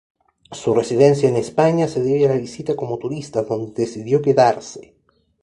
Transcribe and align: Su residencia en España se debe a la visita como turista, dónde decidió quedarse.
Su 0.51 0.73
residencia 0.73 1.29
en 1.29 1.35
España 1.35 1.87
se 1.87 2.01
debe 2.01 2.25
a 2.25 2.29
la 2.29 2.37
visita 2.37 2.75
como 2.75 2.97
turista, 2.97 3.43
dónde 3.43 3.73
decidió 3.83 4.19
quedarse. 4.23 4.95